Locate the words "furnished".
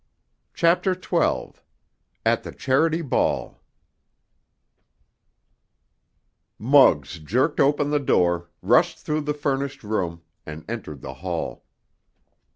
9.35-9.83